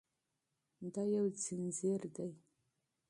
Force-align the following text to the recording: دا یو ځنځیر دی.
دا 0.93 1.03
یو 1.15 1.25
ځنځیر 1.43 2.01
دی. 2.15 2.31